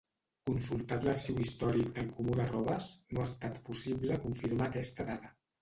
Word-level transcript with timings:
Consultat 0.49 1.05
l'Arxiu 1.07 1.41
Històric 1.43 1.91
del 1.99 2.09
Comú 2.21 2.39
de 2.41 2.49
Robes 2.53 2.89
no 3.19 3.23
ha 3.25 3.29
estat 3.31 3.63
possible 3.71 4.21
confirmar 4.27 4.73
aquesta 4.73 5.11
dada. 5.13 5.33